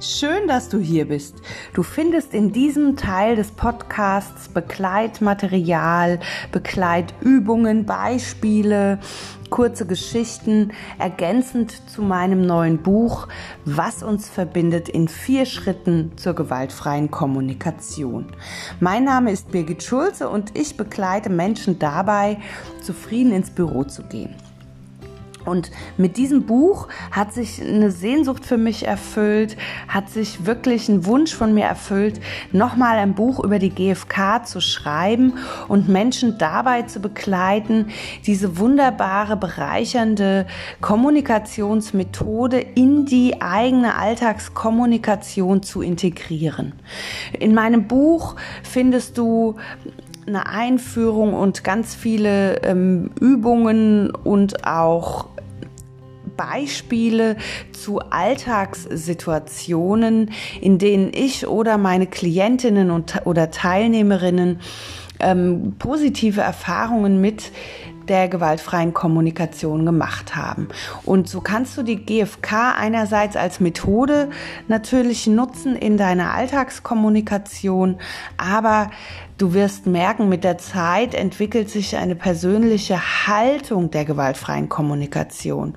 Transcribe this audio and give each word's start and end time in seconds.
Schön, 0.00 0.46
dass 0.46 0.68
du 0.68 0.78
hier 0.78 1.08
bist. 1.08 1.34
Du 1.74 1.82
findest 1.82 2.32
in 2.32 2.52
diesem 2.52 2.94
Teil 2.94 3.34
des 3.34 3.50
Podcasts 3.50 4.48
Begleitmaterial, 4.48 6.20
Begleitübungen, 6.52 7.84
Beispiele, 7.84 9.00
kurze 9.50 9.86
Geschichten, 9.86 10.70
ergänzend 11.00 11.90
zu 11.90 12.02
meinem 12.02 12.46
neuen 12.46 12.78
Buch, 12.78 13.26
was 13.64 14.04
uns 14.04 14.28
verbindet 14.28 14.88
in 14.88 15.08
vier 15.08 15.46
Schritten 15.46 16.12
zur 16.14 16.34
gewaltfreien 16.34 17.10
Kommunikation. 17.10 18.26
Mein 18.78 19.02
Name 19.02 19.32
ist 19.32 19.50
Birgit 19.50 19.82
Schulze 19.82 20.28
und 20.28 20.56
ich 20.56 20.76
begleite 20.76 21.28
Menschen 21.28 21.80
dabei, 21.80 22.38
zufrieden 22.84 23.32
ins 23.32 23.50
Büro 23.50 23.82
zu 23.82 24.04
gehen. 24.04 24.36
Und 25.48 25.70
mit 25.96 26.16
diesem 26.16 26.44
Buch 26.46 26.88
hat 27.10 27.32
sich 27.32 27.60
eine 27.60 27.90
Sehnsucht 27.90 28.44
für 28.44 28.58
mich 28.58 28.86
erfüllt, 28.86 29.56
hat 29.88 30.10
sich 30.10 30.46
wirklich 30.46 30.88
ein 30.88 31.06
Wunsch 31.06 31.34
von 31.34 31.54
mir 31.54 31.64
erfüllt, 31.64 32.20
nochmal 32.52 32.98
ein 32.98 33.14
Buch 33.14 33.42
über 33.42 33.58
die 33.58 33.70
GfK 33.70 34.44
zu 34.44 34.60
schreiben 34.60 35.34
und 35.66 35.88
Menschen 35.88 36.38
dabei 36.38 36.82
zu 36.82 37.00
begleiten, 37.00 37.88
diese 38.26 38.58
wunderbare, 38.58 39.36
bereichernde 39.36 40.46
Kommunikationsmethode 40.80 42.60
in 42.60 43.06
die 43.06 43.40
eigene 43.40 43.96
Alltagskommunikation 43.96 45.62
zu 45.62 45.80
integrieren. 45.80 46.72
In 47.38 47.54
meinem 47.54 47.88
Buch 47.88 48.36
findest 48.62 49.18
du 49.18 49.56
eine 50.28 50.46
Einführung 50.46 51.34
und 51.34 51.64
ganz 51.64 51.94
viele 51.94 52.62
ähm, 52.62 53.10
Übungen 53.18 54.10
und 54.10 54.66
auch 54.66 55.26
Beispiele 56.38 57.36
zu 57.72 58.00
Alltagssituationen, 58.00 60.30
in 60.62 60.78
denen 60.78 61.12
ich 61.12 61.46
oder 61.46 61.76
meine 61.76 62.06
Klientinnen 62.06 62.90
und, 62.90 63.26
oder 63.26 63.50
Teilnehmerinnen 63.50 64.60
ähm, 65.20 65.74
positive 65.78 66.40
Erfahrungen 66.40 67.20
mit 67.20 67.52
der 68.08 68.28
gewaltfreien 68.28 68.94
Kommunikation 68.94 69.84
gemacht 69.84 70.34
haben. 70.34 70.68
Und 71.04 71.28
so 71.28 71.42
kannst 71.42 71.76
du 71.76 71.82
die 71.82 71.96
GFK 71.96 72.74
einerseits 72.78 73.36
als 73.36 73.60
Methode 73.60 74.30
natürlich 74.66 75.26
nutzen 75.26 75.76
in 75.76 75.98
deiner 75.98 76.32
Alltagskommunikation, 76.32 77.98
aber 78.38 78.90
Du 79.38 79.54
wirst 79.54 79.86
merken, 79.86 80.28
mit 80.28 80.42
der 80.42 80.58
Zeit 80.58 81.14
entwickelt 81.14 81.70
sich 81.70 81.96
eine 81.96 82.16
persönliche 82.16 82.98
Haltung 83.28 83.88
der 83.88 84.04
gewaltfreien 84.04 84.68
Kommunikation. 84.68 85.76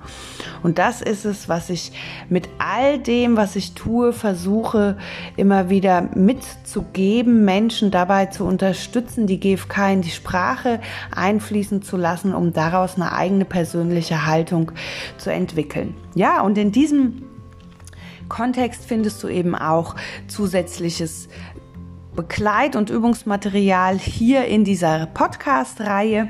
Und 0.64 0.78
das 0.78 1.00
ist 1.00 1.24
es, 1.24 1.48
was 1.48 1.70
ich 1.70 1.92
mit 2.28 2.48
all 2.58 2.98
dem, 2.98 3.36
was 3.36 3.54
ich 3.54 3.74
tue, 3.74 4.12
versuche 4.12 4.98
immer 5.36 5.70
wieder 5.70 6.02
mitzugeben, 6.16 7.44
Menschen 7.44 7.92
dabei 7.92 8.26
zu 8.26 8.44
unterstützen, 8.44 9.28
die 9.28 9.38
GFK 9.38 9.92
in 9.92 10.02
die 10.02 10.10
Sprache 10.10 10.80
einfließen 11.14 11.82
zu 11.82 11.96
lassen, 11.96 12.34
um 12.34 12.52
daraus 12.52 12.96
eine 12.96 13.12
eigene 13.12 13.44
persönliche 13.44 14.26
Haltung 14.26 14.72
zu 15.18 15.30
entwickeln. 15.30 15.94
Ja, 16.16 16.40
und 16.40 16.58
in 16.58 16.72
diesem 16.72 17.22
Kontext 18.32 18.86
findest 18.86 19.22
du 19.22 19.28
eben 19.28 19.54
auch 19.54 19.94
zusätzliches 20.26 21.28
Begleit- 22.14 22.76
und 22.76 22.90
Übungsmaterial 22.90 23.98
hier 23.98 24.44
in 24.44 24.64
dieser 24.64 25.06
Podcast-Reihe 25.06 26.28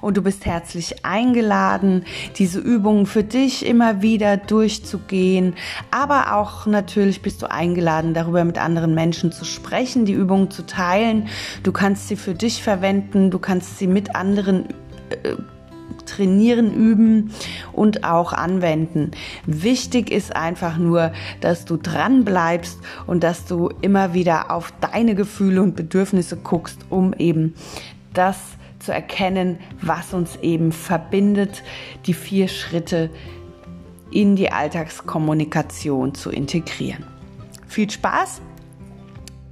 und 0.00 0.16
du 0.16 0.22
bist 0.22 0.46
herzlich 0.46 1.04
eingeladen, 1.04 2.04
diese 2.36 2.60
Übungen 2.60 3.06
für 3.06 3.24
dich 3.24 3.66
immer 3.66 4.00
wieder 4.00 4.36
durchzugehen. 4.36 5.54
Aber 5.90 6.36
auch 6.36 6.66
natürlich 6.66 7.20
bist 7.20 7.42
du 7.42 7.50
eingeladen, 7.50 8.14
darüber 8.14 8.44
mit 8.44 8.58
anderen 8.58 8.94
Menschen 8.94 9.32
zu 9.32 9.44
sprechen, 9.44 10.04
die 10.04 10.12
Übungen 10.12 10.50
zu 10.52 10.66
teilen. 10.66 11.28
Du 11.64 11.72
kannst 11.72 12.06
sie 12.06 12.16
für 12.16 12.34
dich 12.34 12.62
verwenden, 12.62 13.30
du 13.32 13.40
kannst 13.40 13.78
sie 13.78 13.88
mit 13.88 14.14
anderen 14.14 14.68
äh, 15.10 15.34
trainieren, 16.06 16.72
üben 16.72 17.32
und 17.72 18.04
auch 18.04 18.32
anwenden. 18.32 19.10
Wichtig 19.46 20.10
ist 20.10 20.34
einfach 20.34 20.78
nur, 20.78 21.12
dass 21.40 21.64
du 21.64 21.76
dran 21.76 22.24
bleibst 22.24 22.78
und 23.06 23.24
dass 23.24 23.46
du 23.46 23.70
immer 23.80 24.14
wieder 24.14 24.50
auf 24.50 24.72
deine 24.80 25.14
Gefühle 25.14 25.62
und 25.62 25.76
Bedürfnisse 25.76 26.36
guckst, 26.36 26.80
um 26.90 27.12
eben 27.14 27.54
das 28.12 28.38
zu 28.78 28.92
erkennen, 28.92 29.58
was 29.80 30.12
uns 30.12 30.36
eben 30.36 30.70
verbindet, 30.72 31.62
die 32.06 32.14
vier 32.14 32.48
Schritte 32.48 33.10
in 34.10 34.36
die 34.36 34.52
Alltagskommunikation 34.52 36.14
zu 36.14 36.30
integrieren. 36.30 37.04
Viel 37.66 37.90
Spaß! 37.90 38.40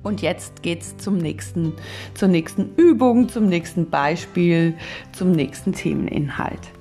Und 0.03 0.21
jetzt 0.21 0.63
geht's 0.63 0.97
zum 0.97 1.19
nächsten, 1.19 1.73
zur 2.15 2.29
nächsten 2.29 2.75
Übung, 2.77 3.29
zum 3.29 3.49
nächsten 3.49 3.89
Beispiel, 3.89 4.75
zum 5.13 5.33
nächsten 5.33 5.73
Themeninhalt. 5.73 6.73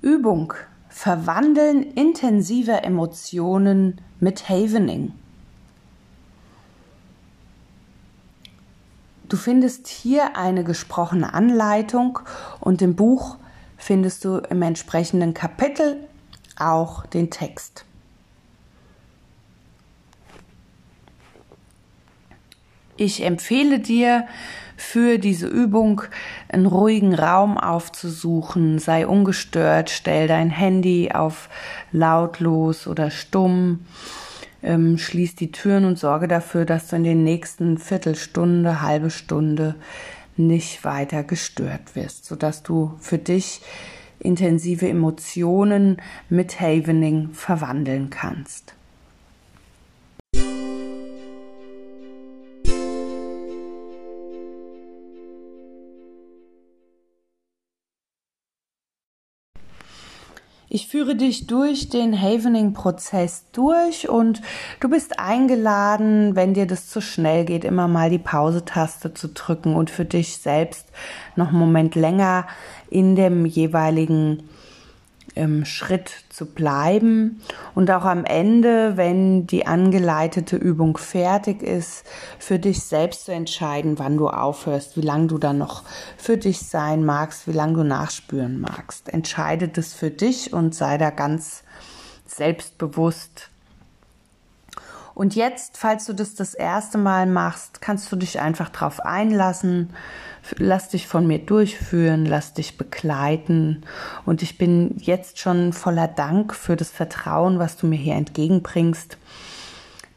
Übung. 0.00 0.54
Verwandeln 0.88 1.82
intensiver 1.82 2.82
Emotionen 2.84 4.00
mit 4.20 4.48
Havening. 4.48 5.12
Du 9.28 9.36
findest 9.36 9.88
hier 9.88 10.36
eine 10.36 10.64
gesprochene 10.64 11.34
Anleitung 11.34 12.18
und 12.60 12.80
im 12.80 12.96
Buch 12.96 13.36
findest 13.76 14.24
du 14.24 14.38
im 14.38 14.62
entsprechenden 14.62 15.34
Kapitel 15.34 15.98
auch 16.58 17.04
den 17.04 17.30
Text. 17.30 17.84
Ich 22.96 23.22
empfehle 23.22 23.78
dir 23.78 24.26
für 24.76 25.18
diese 25.18 25.46
Übung 25.46 26.02
einen 26.48 26.66
ruhigen 26.66 27.14
Raum 27.14 27.58
aufzusuchen, 27.58 28.78
sei 28.78 29.06
ungestört, 29.06 29.90
stell 29.90 30.26
dein 30.26 30.50
Handy 30.50 31.12
auf 31.12 31.48
lautlos 31.92 32.86
oder 32.86 33.10
stumm 33.10 33.86
ähm, 34.62 34.98
schließ 34.98 35.34
die 35.34 35.52
Türen 35.52 35.84
und 35.84 35.98
sorge 35.98 36.28
dafür, 36.28 36.64
dass 36.64 36.88
du 36.88 36.96
in 36.96 37.04
den 37.04 37.24
nächsten 37.24 37.78
Viertelstunde, 37.78 38.82
halbe 38.82 39.10
Stunde 39.10 39.74
nicht 40.36 40.84
weiter 40.84 41.24
gestört 41.24 41.94
wirst, 41.94 42.24
sodass 42.24 42.62
du 42.62 42.94
für 43.00 43.18
dich 43.18 43.60
intensive 44.20 44.88
Emotionen 44.88 45.98
mit 46.28 46.60
Havening 46.60 47.30
verwandeln 47.32 48.10
kannst. 48.10 48.74
Ich 60.70 60.86
führe 60.86 61.16
dich 61.16 61.46
durch 61.46 61.88
den 61.88 62.20
Havening-Prozess 62.20 63.46
durch 63.52 64.10
und 64.10 64.42
du 64.80 64.90
bist 64.90 65.18
eingeladen, 65.18 66.36
wenn 66.36 66.52
dir 66.52 66.66
das 66.66 66.88
zu 66.88 67.00
schnell 67.00 67.46
geht, 67.46 67.64
immer 67.64 67.88
mal 67.88 68.10
die 68.10 68.18
Pause-Taste 68.18 69.14
zu 69.14 69.28
drücken 69.28 69.74
und 69.74 69.88
für 69.88 70.04
dich 70.04 70.36
selbst 70.36 70.88
noch 71.36 71.48
einen 71.48 71.58
Moment 71.58 71.94
länger 71.94 72.46
in 72.90 73.16
dem 73.16 73.46
jeweiligen 73.46 74.42
ähm, 75.38 75.64
Schritt 75.64 76.10
zu 76.28 76.46
bleiben 76.46 77.40
und 77.74 77.90
auch 77.90 78.04
am 78.04 78.24
Ende, 78.24 78.96
wenn 78.96 79.46
die 79.46 79.66
angeleitete 79.66 80.56
Übung 80.56 80.98
fertig 80.98 81.62
ist, 81.62 82.04
für 82.38 82.58
dich 82.58 82.82
selbst 82.82 83.24
zu 83.24 83.32
entscheiden, 83.32 83.98
wann 83.98 84.16
du 84.16 84.28
aufhörst, 84.28 84.96
wie 84.96 85.02
lange 85.02 85.28
du 85.28 85.38
dann 85.38 85.58
noch 85.58 85.84
für 86.16 86.36
dich 86.36 86.58
sein 86.58 87.04
magst, 87.04 87.48
wie 87.48 87.52
lange 87.52 87.74
du 87.74 87.84
nachspüren 87.84 88.60
magst. 88.60 89.08
Entscheide 89.08 89.68
das 89.68 89.94
für 89.94 90.10
dich 90.10 90.52
und 90.52 90.74
sei 90.74 90.98
da 90.98 91.10
ganz 91.10 91.62
selbstbewusst. 92.26 93.50
Und 95.18 95.34
jetzt, 95.34 95.76
falls 95.76 96.06
du 96.06 96.12
das 96.12 96.36
das 96.36 96.54
erste 96.54 96.96
Mal 96.96 97.26
machst, 97.26 97.80
kannst 97.80 98.10
du 98.12 98.16
dich 98.16 98.40
einfach 98.40 98.68
drauf 98.70 99.00
einlassen 99.00 99.90
lass 100.56 100.88
dich 100.88 101.06
von 101.06 101.26
mir 101.26 101.38
durchführen, 101.38 102.24
lass 102.24 102.54
dich 102.54 102.78
begleiten. 102.78 103.82
Und 104.24 104.42
ich 104.42 104.58
bin 104.58 104.94
jetzt 104.98 105.38
schon 105.38 105.72
voller 105.72 106.08
Dank 106.08 106.54
für 106.54 106.76
das 106.76 106.90
Vertrauen, 106.90 107.58
was 107.58 107.76
du 107.76 107.86
mir 107.86 107.98
hier 107.98 108.14
entgegenbringst. 108.14 109.18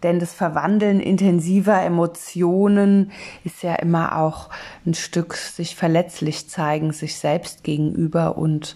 Denn 0.04 0.20
das 0.20 0.34
Verwandeln 0.34 1.00
intensiver 1.00 1.80
Emotionen 1.82 3.12
ist 3.44 3.62
ja 3.62 3.76
immer 3.76 4.18
auch 4.18 4.50
ein 4.86 4.96
Stück 4.96 5.36
sich 5.36 5.76
verletzlich 5.76 6.50
zeigen, 6.50 6.92
sich 6.92 7.18
selbst 7.18 7.64
gegenüber. 7.64 8.38
Und 8.38 8.76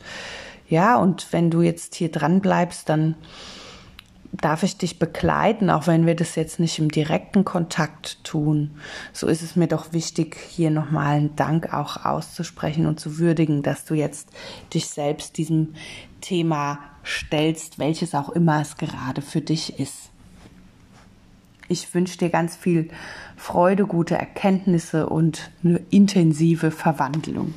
ja, 0.67 0.97
und 0.97 1.31
wenn 1.31 1.49
du 1.49 1.61
jetzt 1.61 1.95
hier 1.95 2.11
dran 2.11 2.41
bleibst, 2.41 2.89
dann 2.89 3.15
darf 4.41 4.63
ich 4.63 4.77
dich 4.77 4.99
begleiten, 4.99 5.69
auch 5.69 5.87
wenn 5.87 6.05
wir 6.05 6.15
das 6.15 6.35
jetzt 6.35 6.59
nicht 6.59 6.79
im 6.79 6.89
direkten 6.89 7.45
Kontakt 7.45 8.23
tun. 8.23 8.71
So 9.13 9.27
ist 9.27 9.41
es 9.41 9.55
mir 9.55 9.67
doch 9.67 9.93
wichtig, 9.93 10.37
hier 10.49 10.71
nochmal 10.71 11.15
einen 11.15 11.35
Dank 11.35 11.73
auch 11.73 12.05
auszusprechen 12.05 12.85
und 12.85 12.99
zu 12.99 13.17
würdigen, 13.17 13.63
dass 13.63 13.85
du 13.85 13.93
jetzt 13.93 14.29
dich 14.73 14.87
selbst 14.87 15.37
diesem 15.37 15.75
Thema 16.21 16.79
stellst, 17.05 17.79
welches 17.79 18.15
auch 18.15 18.29
immer 18.29 18.61
es 18.61 18.77
gerade 18.77 19.21
für 19.21 19.41
dich 19.41 19.79
ist. 19.79 20.09
Ich 21.67 21.93
wünsche 21.93 22.17
dir 22.17 22.29
ganz 22.29 22.55
viel 22.55 22.89
Freude, 23.35 23.85
gute 23.85 24.15
Erkenntnisse 24.15 25.07
und 25.07 25.51
eine 25.63 25.81
intensive 25.89 26.71
Verwandlung. 26.71 27.53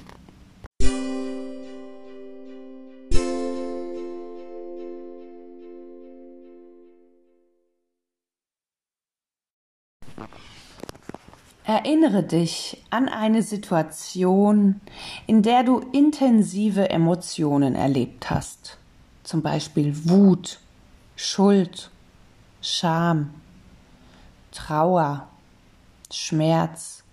Erinnere 11.68 12.22
dich 12.22 12.82
an 12.88 13.10
eine 13.10 13.42
Situation, 13.42 14.80
in 15.26 15.42
der 15.42 15.64
du 15.64 15.80
intensive 15.92 16.88
Emotionen 16.88 17.74
erlebt 17.74 18.30
hast, 18.30 18.78
zum 19.22 19.42
Beispiel 19.42 20.08
Wut, 20.08 20.60
Schuld, 21.14 21.90
Scham, 22.62 23.34
Trauer, 24.50 25.28
Schmerz 26.10 27.04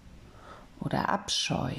oder 0.79 1.09
Abscheu. 1.09 1.73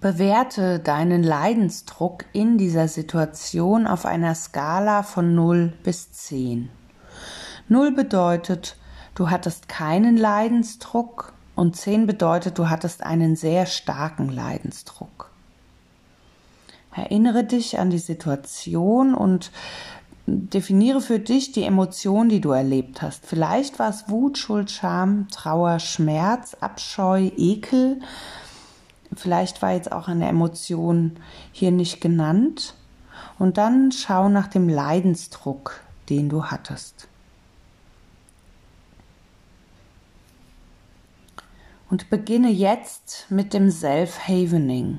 Bewerte 0.00 0.78
deinen 0.78 1.22
Leidensdruck 1.22 2.24
in 2.32 2.56
dieser 2.56 2.88
Situation 2.88 3.86
auf 3.86 4.06
einer 4.06 4.34
Skala 4.34 5.02
von 5.02 5.34
0 5.34 5.72
bis 5.82 6.12
10. 6.12 6.70
0 7.68 7.92
bedeutet, 7.92 8.76
du 9.14 9.30
hattest 9.30 9.68
keinen 9.68 10.16
Leidensdruck 10.16 11.34
und 11.54 11.76
10 11.76 12.06
bedeutet, 12.06 12.58
du 12.58 12.70
hattest 12.70 13.02
einen 13.02 13.36
sehr 13.36 13.66
starken 13.66 14.28
Leidensdruck. 14.30 15.30
Erinnere 16.94 17.44
dich 17.44 17.78
an 17.78 17.90
die 17.90 17.98
Situation 17.98 19.14
und 19.14 19.50
definiere 20.26 21.00
für 21.00 21.18
dich 21.18 21.52
die 21.52 21.64
Emotion, 21.64 22.28
die 22.28 22.40
du 22.40 22.52
erlebt 22.52 23.02
hast. 23.02 23.26
Vielleicht 23.26 23.78
war 23.78 23.90
es 23.90 24.08
Wut, 24.08 24.38
Schuld, 24.38 24.70
Scham, 24.70 25.28
Trauer, 25.28 25.78
Schmerz, 25.78 26.54
Abscheu, 26.60 27.30
Ekel 27.36 28.00
Vielleicht 29.16 29.62
war 29.62 29.72
jetzt 29.72 29.92
auch 29.92 30.08
eine 30.08 30.28
Emotion 30.28 31.12
hier 31.52 31.70
nicht 31.70 32.00
genannt. 32.00 32.74
Und 33.38 33.58
dann 33.58 33.92
schau 33.92 34.28
nach 34.28 34.48
dem 34.48 34.68
Leidensdruck, 34.68 35.80
den 36.08 36.28
du 36.28 36.44
hattest. 36.44 37.08
Und 41.90 42.08
beginne 42.08 42.50
jetzt 42.50 43.26
mit 43.28 43.52
dem 43.52 43.70
Self-Havening, 43.70 44.98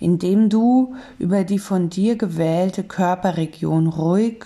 indem 0.00 0.48
du 0.48 0.96
über 1.18 1.44
die 1.44 1.60
von 1.60 1.88
dir 1.88 2.16
gewählte 2.16 2.82
Körperregion 2.82 3.86
ruhig 3.86 4.44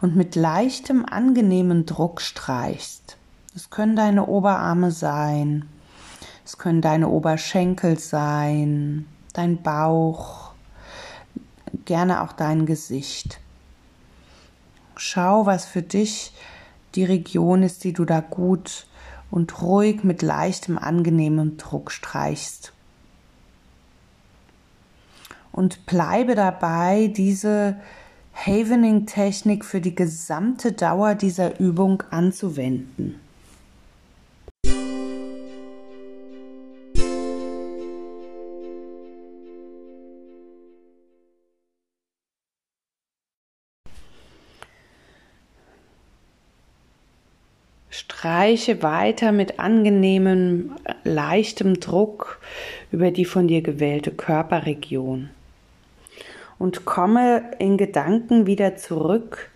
und 0.00 0.16
mit 0.16 0.34
leichtem, 0.34 1.04
angenehmen 1.04 1.86
Druck 1.86 2.20
streichst. 2.20 3.16
Es 3.54 3.70
können 3.70 3.94
deine 3.94 4.26
Oberarme 4.26 4.90
sein, 4.90 5.68
es 6.44 6.58
können 6.58 6.80
deine 6.80 7.08
Oberschenkel 7.08 7.98
sein, 7.98 9.06
dein 9.32 9.62
Bauch, 9.62 10.52
gerne 11.84 12.22
auch 12.22 12.32
dein 12.32 12.66
Gesicht. 12.66 13.40
Schau, 14.96 15.46
was 15.46 15.64
für 15.64 15.82
dich 15.82 16.32
die 16.94 17.04
Region 17.04 17.62
ist, 17.62 17.84
die 17.84 17.92
du 17.92 18.04
da 18.04 18.20
gut 18.20 18.86
und 19.30 19.62
ruhig 19.62 20.04
mit 20.04 20.22
leichtem, 20.22 20.78
angenehmem 20.78 21.56
Druck 21.56 21.90
streichst. 21.90 22.72
Und 25.50 25.86
bleibe 25.86 26.34
dabei, 26.34 27.08
diese 27.08 27.76
Havening-Technik 28.34 29.64
für 29.64 29.80
die 29.80 29.94
gesamte 29.94 30.72
Dauer 30.72 31.14
dieser 31.14 31.60
Übung 31.60 32.02
anzuwenden. 32.10 33.20
Streiche 48.52 48.82
weiter 48.82 49.32
mit 49.32 49.58
angenehmem, 49.58 50.72
leichtem 51.04 51.80
Druck 51.80 52.38
über 52.90 53.10
die 53.10 53.24
von 53.24 53.48
dir 53.48 53.62
gewählte 53.62 54.10
Körperregion 54.10 55.30
und 56.58 56.84
komme 56.84 57.52
in 57.58 57.78
Gedanken 57.78 58.46
wieder 58.46 58.76
zurück 58.76 59.50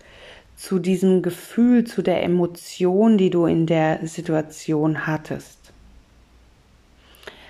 zu 0.55 0.79
diesem 0.79 1.21
Gefühl, 1.21 1.83
zu 1.83 2.01
der 2.01 2.23
Emotion, 2.23 3.19
die 3.19 3.29
du 3.29 3.45
in 3.45 3.67
der 3.67 3.99
Situation 4.07 5.05
hattest. 5.05 5.59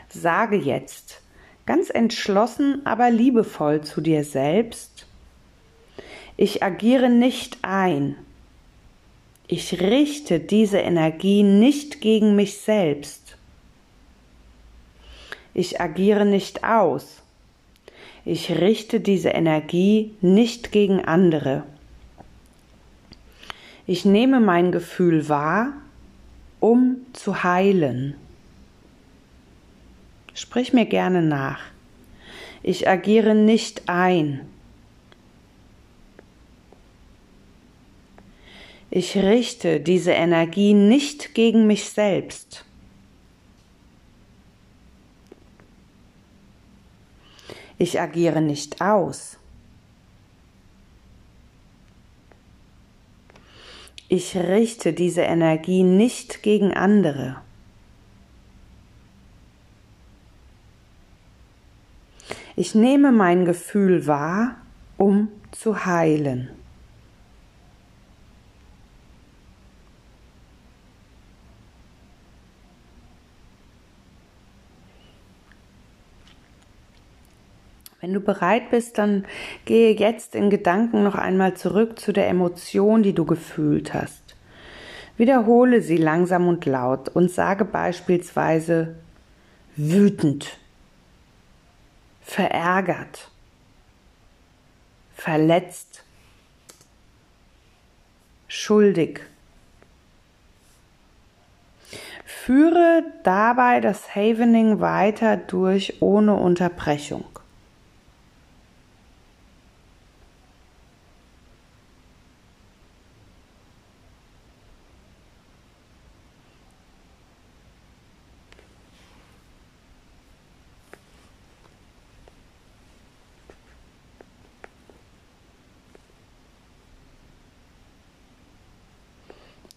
Sage 0.09 0.57
jetzt 0.57 1.21
ganz 1.65 1.89
entschlossen, 1.89 2.81
aber 2.85 3.09
liebevoll 3.09 3.79
zu 3.79 4.01
dir 4.01 4.25
selbst, 4.25 5.07
ich 6.35 6.61
agiere 6.61 7.09
nicht 7.09 7.59
ein, 7.61 8.17
ich 9.47 9.79
richte 9.79 10.39
diese 10.39 10.79
Energie 10.79 11.41
nicht 11.44 12.01
gegen 12.01 12.35
mich 12.35 12.57
selbst. 12.57 13.38
Ich 15.53 15.79
agiere 15.79 16.25
nicht 16.25 16.65
aus. 16.65 17.21
Ich 18.25 18.51
richte 18.51 18.99
diese 18.99 19.29
Energie 19.29 20.13
nicht 20.19 20.73
gegen 20.73 21.05
andere. 21.05 21.63
Ich 23.85 24.03
nehme 24.03 24.41
mein 24.41 24.73
Gefühl 24.73 25.29
wahr, 25.29 25.71
um 26.59 26.97
zu 27.13 27.44
heilen. 27.44 28.15
Sprich 30.33 30.73
mir 30.73 30.85
gerne 30.85 31.21
nach. 31.21 31.61
Ich 32.63 32.89
agiere 32.89 33.33
nicht 33.33 33.83
ein. 33.87 34.42
Ich 38.99 39.16
richte 39.16 39.80
diese 39.80 40.13
Energie 40.13 40.73
nicht 40.73 41.35
gegen 41.35 41.68
mich 41.68 41.87
selbst. 41.87 42.66
Ich 47.77 48.01
agiere 48.01 48.42
nicht 48.42 48.81
aus. 48.81 49.37
Ich 54.09 54.35
richte 54.35 54.94
diese 54.94 55.21
Energie 55.21 55.83
nicht 55.83 56.42
gegen 56.42 56.73
andere. 56.73 57.39
Ich 62.56 62.73
nehme 62.73 63.11
mein 63.11 63.45
Gefühl 63.45 64.07
wahr, 64.07 64.56
um 64.97 65.27
zu 65.51 65.85
heilen. 65.85 66.56
Wenn 77.99 78.13
du 78.13 78.19
bereit 78.19 78.69
bist, 78.69 78.99
dann 78.99 79.25
gehe 79.66 79.95
jetzt 79.95 80.35
in 80.35 80.51
Gedanken 80.51 81.04
noch 81.04 81.16
einmal 81.16 81.56
zurück 81.56 81.99
zu 81.99 82.13
der 82.13 82.27
Emotion, 82.27 83.01
die 83.01 83.13
du 83.13 83.25
gefühlt 83.25 83.94
hast. 83.94 84.35
Wiederhole 85.18 85.81
sie 85.81 85.97
langsam 85.97 86.47
und 86.47 86.66
laut 86.66 87.09
und 87.09 87.31
sage 87.31 87.66
beispielsweise 87.66 88.95
wütend, 89.75 90.59
verärgert, 92.21 93.31
verletzt, 95.16 96.04
schuldig. 98.47 99.21
Führe 102.25 103.04
dabei 103.23 103.81
das 103.81 104.16
Havening 104.16 104.80
weiter 104.80 105.35
durch 105.35 105.99
ohne 105.99 106.35
Unterbrechung. 106.35 107.25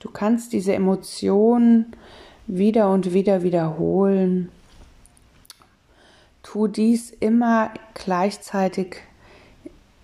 Du 0.00 0.09
kannst 0.20 0.52
diese 0.52 0.74
Emotionen 0.74 1.96
wieder 2.46 2.90
und 2.90 3.14
wieder 3.14 3.42
wiederholen. 3.42 4.50
Tu 6.42 6.68
dies 6.68 7.08
immer 7.08 7.72
gleichzeitig 7.94 8.96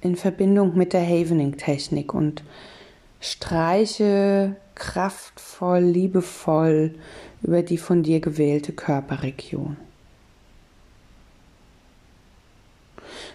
in 0.00 0.16
Verbindung 0.16 0.74
mit 0.74 0.94
der 0.94 1.04
Havening-Technik 1.06 2.14
und 2.14 2.42
streiche 3.20 4.56
kraftvoll, 4.74 5.80
liebevoll 5.80 6.94
über 7.42 7.62
die 7.62 7.76
von 7.76 8.02
dir 8.02 8.20
gewählte 8.20 8.72
Körperregion. 8.72 9.76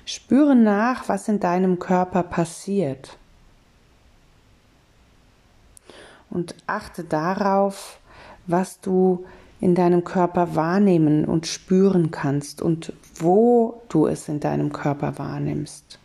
Spüre 0.04 0.56
nach, 0.56 1.08
was 1.10 1.28
in 1.28 1.40
deinem 1.40 1.78
Körper 1.78 2.24
passiert. 2.24 3.20
Und 6.32 6.56
achte 6.66 7.04
darauf, 7.04 8.00
was 8.48 8.82
du 8.82 9.26
in 9.60 9.76
deinem 9.76 10.04
Körper 10.04 10.56
wahrnehmen 10.56 11.26
und 11.26 11.46
spüren 11.46 12.10
kannst 12.10 12.64
und 12.64 12.94
wo 13.16 13.84
du 13.90 14.08
es 14.08 14.28
in 14.28 14.40
deinem 14.40 14.74
Körper 14.74 15.20
wahrnimmst. 15.20 16.00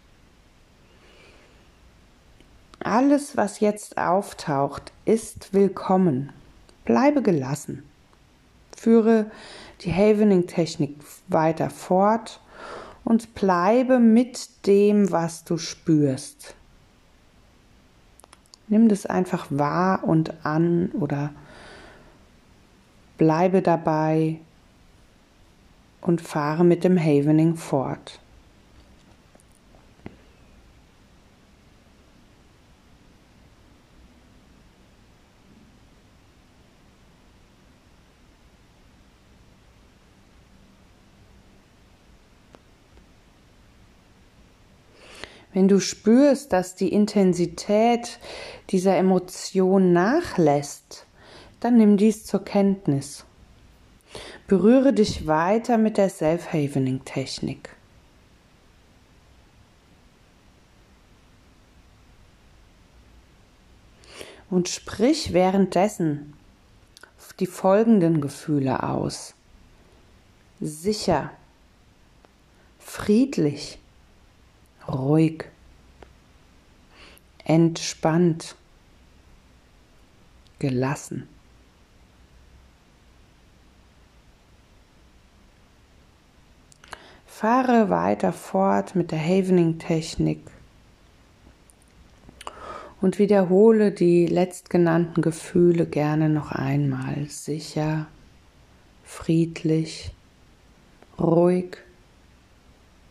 Alles, 2.81 3.37
was 3.37 3.61
jetzt 3.61 3.97
auftaucht, 3.97 4.93
ist 5.07 5.55
willkommen. 5.55 6.33
Bleibe 6.85 7.23
gelassen. 7.23 7.83
Führe 8.77 9.31
die 9.81 9.93
Havening-Technik 9.93 10.97
weiter 11.29 11.71
fort 11.71 12.41
und 13.05 13.35
bleibe 13.35 13.99
mit 13.99 14.67
dem, 14.67 15.11
was 15.11 15.45
du 15.45 15.57
spürst. 15.57 16.55
Nimm 18.69 18.89
das 18.89 19.07
einfach 19.07 19.47
wahr 19.51 20.05
und 20.05 20.45
an 20.45 20.91
oder 20.93 21.31
bleibe 23.19 23.63
dabei 23.63 24.41
und 26.01 26.21
fahre 26.21 26.65
mit 26.65 26.85
dem 26.85 26.99
Havening 26.99 27.57
fort. 27.57 28.21
Wenn 45.57 45.69
du 45.69 45.81
spürst, 45.81 46.53
dass 46.53 46.75
die 46.75 46.93
Intensität 46.93 48.19
dieser 48.69 48.95
Emotion 48.99 49.95
nachlässt, 49.95 51.07
dann 51.61 51.79
nimm 51.79 51.97
dies 51.97 52.27
zur 52.27 52.45
Kenntnis. 52.45 53.25
Berühre 54.49 54.93
dich 54.93 55.27
weiter 55.27 55.79
mit 55.79 55.97
der 55.97 56.11
Self-Havening-Technik. 56.11 57.71
Und 64.51 64.69
sprich 64.69 65.33
währenddessen 65.33 66.35
die 67.41 67.47
folgenden 67.47 68.21
Gefühle 68.21 68.83
aus. 68.83 69.33
Sicher, 70.61 71.31
friedlich, 72.79 73.79
ruhig, 74.89 75.45
entspannt, 77.45 78.57
gelassen. 80.59 81.29
Fahre 87.27 87.91
weiter 87.91 88.33
fort 88.33 88.95
mit 88.95 89.13
der 89.13 89.21
Havening-Technik 89.21 90.41
und 93.03 93.19
wiederhole 93.19 93.93
die 93.93 94.27
letztgenannten 94.27 95.21
Gefühle 95.21 95.87
gerne 95.87 96.31
noch 96.31 96.51
einmal. 96.51 97.27
Sicher, 97.29 98.07
friedlich, 99.05 100.13
ruhig, 101.19 101.77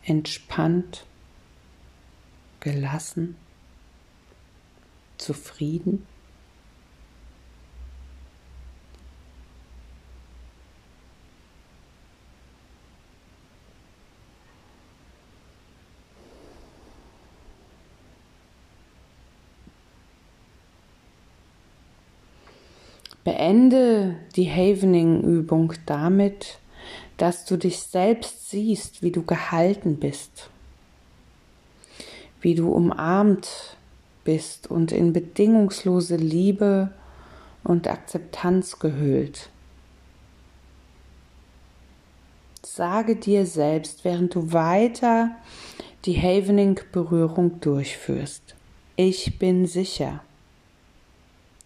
entspannt 0.04 1.06
gelassen, 2.66 3.38
zufrieden. 5.18 6.04
Beende 23.24 24.16
die 24.36 24.50
Havening-Übung 24.50 25.74
damit, 25.86 26.58
dass 27.18 27.46
du 27.46 27.58
dich 27.58 27.80
selbst 27.80 28.50
siehst, 28.50 29.04
wie 29.04 29.12
du 29.12 29.24
gehalten 29.24 30.00
bist 30.00 30.50
wie 32.46 32.54
du 32.54 32.72
umarmt 32.72 33.76
bist 34.24 34.70
und 34.70 34.92
in 34.92 35.14
bedingungslose 35.14 36.16
Liebe 36.16 36.94
und 37.64 37.88
Akzeptanz 37.88 38.78
gehüllt. 38.78 39.50
Sage 42.62 43.16
dir 43.16 43.48
selbst, 43.48 44.06
während 44.06 44.36
du 44.36 44.54
weiter 44.54 45.32
die 46.06 46.22
Havening-Berührung 46.22 47.62
durchführst, 47.62 48.54
ich 48.96 49.40
bin 49.40 49.66
sicher. 49.66 50.24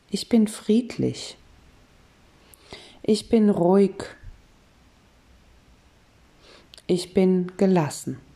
Ich 0.10 0.30
bin 0.30 0.48
friedlich. 0.48 1.36
Ich 3.04 3.28
bin 3.28 3.50
ruhig. 3.50 4.06
Ich 6.88 7.14
bin 7.14 7.52
gelassen. 7.58 8.29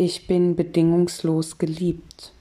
Ich 0.00 0.28
bin 0.28 0.54
bedingungslos 0.54 1.58
geliebt. 1.58 2.32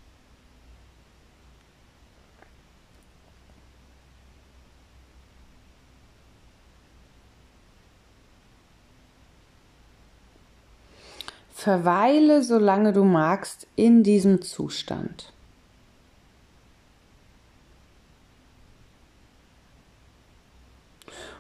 Verweile, 11.52 12.44
solange 12.44 12.94
du 12.94 13.04
magst, 13.04 13.66
in 13.76 14.04
diesem 14.04 14.44
Zustand. 14.44 15.34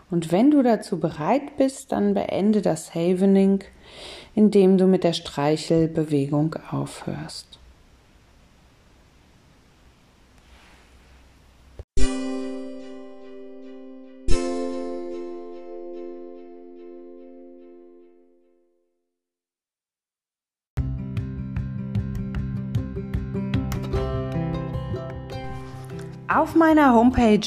Und 0.10 0.32
wenn 0.32 0.50
du 0.50 0.64
dazu 0.64 1.00
bereit 1.00 1.58
bist, 1.58 1.92
dann 1.92 2.16
beende 2.16 2.64
das 2.64 2.96
Havening 2.96 3.64
indem 4.38 4.78
du 4.78 4.86
mit 4.86 5.04
der 5.04 5.14
Streichelbewegung 5.14 6.56
aufhörst. 6.70 7.58
Auf 26.28 26.54
meiner 26.54 26.94
Homepage 26.94 27.40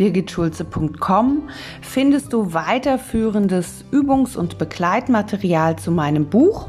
www.birgitschulze.com 0.00 1.48
findest 1.82 2.32
du 2.32 2.54
weiterführendes 2.54 3.84
Übungs- 3.92 4.36
und 4.36 4.58
Begleitmaterial 4.58 5.76
zu 5.76 5.90
meinem 5.92 6.26
Buch. 6.26 6.68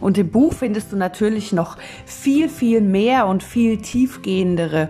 Und 0.00 0.18
im 0.18 0.30
Buch 0.30 0.54
findest 0.54 0.92
du 0.92 0.96
natürlich 0.96 1.52
noch 1.52 1.76
viel, 2.06 2.48
viel 2.48 2.80
mehr 2.80 3.26
und 3.26 3.42
viel 3.42 3.78
tiefgehendere 3.78 4.88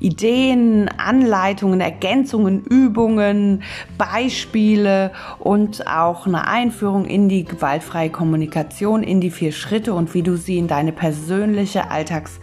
Ideen, 0.00 0.88
Anleitungen, 0.98 1.80
Ergänzungen, 1.80 2.64
Übungen, 2.64 3.62
Beispiele 3.96 5.12
und 5.38 5.86
auch 5.86 6.26
eine 6.26 6.48
Einführung 6.48 7.04
in 7.04 7.28
die 7.28 7.44
gewaltfreie 7.44 8.10
Kommunikation, 8.10 9.04
in 9.04 9.20
die 9.20 9.30
vier 9.30 9.52
Schritte 9.52 9.94
und 9.94 10.12
wie 10.14 10.22
du 10.22 10.36
sie 10.36 10.58
in 10.58 10.66
deine 10.66 10.90
persönliche 10.90 11.92
Alltags 11.92 12.40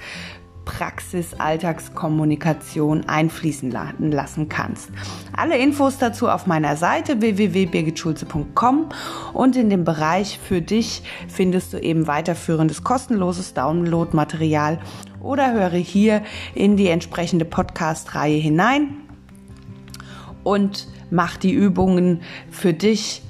Praxis 0.70 1.34
Alltagskommunikation 1.40 3.10
einfließen 3.10 3.74
lassen 3.98 4.50
kannst. 4.50 4.92
Alle 5.36 5.58
Infos 5.58 5.98
dazu 5.98 6.30
auf 6.30 6.46
meiner 6.46 6.78
Seite 6.78 7.22
www.birgitschulze.com 7.22 8.90
und 9.34 9.56
in 9.56 9.72
dem 9.72 9.84
Bereich 9.84 10.38
für 10.38 10.62
dich 10.62 11.02
findest 11.28 11.74
du 11.74 11.80
eben 11.80 12.06
weiterführendes 12.06 12.84
kostenloses 12.84 13.56
Downloadmaterial 13.56 14.78
oder 15.22 15.54
höre 15.54 15.72
hier 15.72 16.22
in 16.54 16.78
die 16.78 16.90
entsprechende 16.90 17.46
Podcast-Reihe 17.46 18.38
hinein 18.38 18.90
und 20.44 20.88
mach 21.10 21.38
die 21.38 21.52
Übungen 21.52 22.22
für 22.52 22.76
dich 22.76 23.24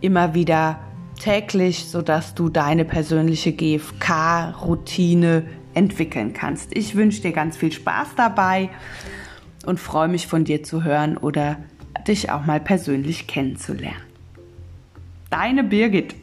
immer 0.00 0.34
wieder 0.34 0.80
täglich, 1.20 1.86
sodass 1.86 2.34
du 2.34 2.48
deine 2.48 2.84
persönliche 2.84 3.52
GFK-Routine 3.52 5.44
entwickeln 5.74 6.32
kannst. 6.32 6.76
Ich 6.76 6.94
wünsche 6.94 7.22
dir 7.22 7.32
ganz 7.32 7.56
viel 7.56 7.72
Spaß 7.72 8.08
dabei 8.16 8.70
und 9.66 9.80
freue 9.80 10.08
mich 10.08 10.26
von 10.26 10.44
dir 10.44 10.62
zu 10.62 10.84
hören 10.84 11.16
oder 11.16 11.56
dich 12.06 12.30
auch 12.30 12.44
mal 12.44 12.60
persönlich 12.60 13.26
kennenzulernen. 13.26 14.02
Deine 15.30 15.64
Birgit. 15.64 16.14